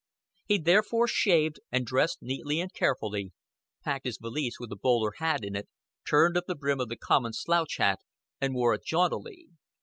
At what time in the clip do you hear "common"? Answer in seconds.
6.97-7.33